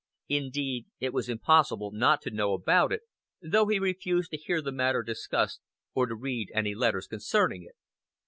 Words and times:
Indeed, 0.29 0.87
it 0.99 1.13
was 1.13 1.29
impossible 1.29 1.91
not 1.91 2.23
to 2.23 2.31
know 2.31 2.53
about 2.53 2.91
it, 2.91 3.01
though 3.39 3.67
he 3.67 3.77
refused 3.77 4.31
to 4.31 4.37
hear 4.37 4.59
the 4.59 4.71
matter 4.71 5.03
discussed 5.03 5.61
or 5.93 6.07
to 6.07 6.15
read 6.15 6.49
any 6.55 6.73
letters 6.73 7.05
concerning 7.05 7.61
it. 7.61 7.75